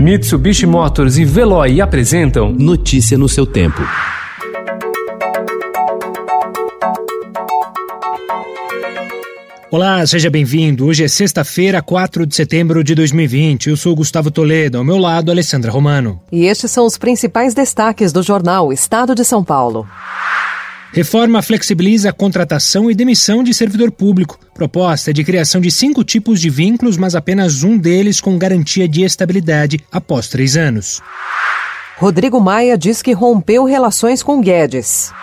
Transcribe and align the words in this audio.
Mitsubishi 0.00 0.64
Motors 0.64 1.18
e 1.18 1.26
Veloy 1.26 1.78
apresentam 1.78 2.50
Notícia 2.50 3.18
no 3.18 3.28
seu 3.28 3.44
tempo. 3.44 3.82
Olá, 9.70 10.06
seja 10.06 10.30
bem-vindo. 10.30 10.86
Hoje 10.86 11.04
é 11.04 11.08
sexta-feira, 11.08 11.82
4 11.82 12.24
de 12.24 12.34
setembro 12.34 12.82
de 12.82 12.94
2020. 12.94 13.68
Eu 13.68 13.76
sou 13.76 13.94
Gustavo 13.94 14.30
Toledo, 14.30 14.78
ao 14.78 14.84
meu 14.84 14.96
lado, 14.96 15.30
Alessandra 15.30 15.70
Romano. 15.70 16.18
E 16.32 16.46
estes 16.46 16.70
são 16.70 16.86
os 16.86 16.96
principais 16.96 17.52
destaques 17.52 18.10
do 18.10 18.22
jornal 18.22 18.72
Estado 18.72 19.14
de 19.14 19.22
São 19.22 19.44
Paulo. 19.44 19.86
Reforma 20.94 21.42
flexibiliza 21.42 22.08
a 22.08 22.12
contratação 22.12 22.90
e 22.90 22.94
demissão 22.94 23.42
de 23.42 23.52
servidor 23.52 23.92
público. 23.92 24.38
Proposta 24.60 25.08
é 25.08 25.14
de 25.14 25.24
criação 25.24 25.58
de 25.58 25.70
cinco 25.70 26.04
tipos 26.04 26.38
de 26.38 26.50
vínculos, 26.50 26.98
mas 26.98 27.14
apenas 27.14 27.62
um 27.62 27.78
deles 27.78 28.20
com 28.20 28.36
garantia 28.36 28.86
de 28.86 29.02
estabilidade 29.02 29.80
após 29.90 30.28
três 30.28 30.54
anos. 30.54 31.00
Rodrigo 31.96 32.38
Maia 32.38 32.76
diz 32.76 33.00
que 33.00 33.14
rompeu 33.14 33.64
relações 33.64 34.22
com 34.22 34.38
Guedes. 34.38 35.14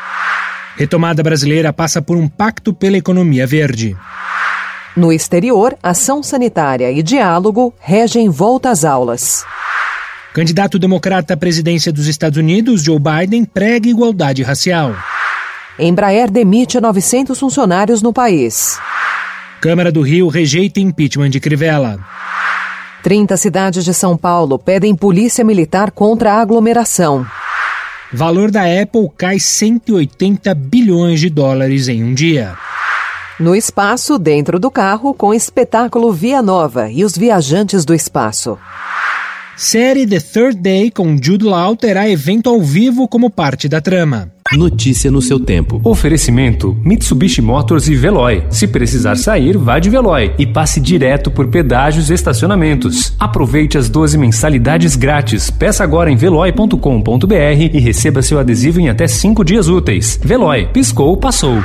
Retomada 0.76 1.22
brasileira 1.22 1.72
passa 1.72 2.02
por 2.02 2.18
um 2.18 2.28
pacto 2.28 2.74
pela 2.74 2.98
economia 2.98 3.46
verde. 3.46 3.96
No 4.96 5.14
exterior, 5.14 5.78
ação 5.84 6.24
sanitária 6.24 6.92
e 6.92 7.04
diálogo 7.04 7.72
regem 7.80 8.32
volta 8.32 8.72
às 8.72 8.84
aulas. 8.84 9.46
Candidato 10.34 10.80
democrata 10.80 11.36
à 11.36 11.38
presidência 11.38 11.94
dos 11.94 12.08
Estados 12.08 12.40
Unidos, 12.40 12.82
Joe 12.82 12.98
Biden, 12.98 13.46
prega 13.46 13.88
igualdade 13.88 14.42
racial. 14.42 14.96
Embraer 15.78 16.32
demite 16.32 16.82
900 16.82 17.40
funcionários 17.40 18.02
no 18.02 18.12
país. 18.12 18.80
Câmara 19.60 19.92
do 19.92 20.02
Rio 20.02 20.28
rejeita 20.28 20.80
impeachment 20.80 21.32
de 21.32 21.40
Crivella. 21.40 22.00
30 23.02 23.38
cidades 23.38 23.86
de 23.86 23.94
São 23.94 24.16
Paulo 24.16 24.60
pedem 24.60 24.96
polícia 24.96 25.44
militar 25.44 25.92
contra 25.92 26.34
a 26.34 26.42
aglomeração. 26.42 27.26
Valor 28.14 28.52
da 28.52 28.62
Apple 28.62 29.10
cai 29.18 29.40
180 29.40 30.54
bilhões 30.54 31.20
de 31.20 31.30
dólares 31.30 31.88
em 31.88 32.04
um 32.04 32.14
dia. 32.14 32.56
No 33.40 33.56
espaço, 33.56 34.18
dentro 34.18 34.60
do 34.60 34.72
carro, 34.72 35.14
com 35.14 35.34
espetáculo 35.34 36.12
Via 36.12 36.42
Nova 36.42 36.90
e 36.90 37.04
os 37.04 37.18
viajantes 37.18 37.84
do 37.84 37.94
espaço. 37.94 38.58
Série 39.60 40.06
The 40.06 40.20
Third 40.20 40.58
Day 40.58 40.92
com 40.92 41.18
Jude 41.20 41.44
Law 41.44 41.76
terá 41.76 42.08
evento 42.08 42.48
ao 42.48 42.62
vivo 42.62 43.08
como 43.08 43.28
parte 43.28 43.68
da 43.68 43.82
trama. 43.82 44.32
Notícia 44.54 45.10
no 45.10 45.20
seu 45.20 45.40
tempo. 45.40 45.82
Oferecimento: 45.84 46.78
Mitsubishi 46.86 47.42
Motors 47.42 47.88
e 47.88 47.96
Veloy. 47.96 48.44
Se 48.52 48.68
precisar 48.68 49.16
sair, 49.16 49.58
vá 49.58 49.80
de 49.80 49.90
Veloy 49.90 50.32
e 50.38 50.46
passe 50.46 50.80
direto 50.80 51.32
por 51.32 51.48
pedágios 51.48 52.12
e 52.12 52.14
estacionamentos. 52.14 53.16
Aproveite 53.20 53.80
as 53.80 53.90
12 53.90 54.16
mensalidades 54.20 54.96
grátis. 54.96 55.50
Peça 55.50 55.84
agora 55.84 56.12
em 56.12 56.16
veloy.com.br 56.16 57.34
e 57.74 57.80
receba 57.80 58.22
seu 58.22 58.38
adesivo 58.38 58.80
em 58.80 58.90
até 58.90 59.08
5 59.08 59.44
dias 59.44 59.68
úteis. 59.68 60.20
Veloy, 60.24 60.68
piscou, 60.68 61.18
passou. 61.18 61.64